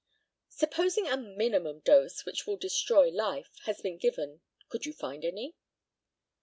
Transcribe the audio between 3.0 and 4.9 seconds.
life, has been given, could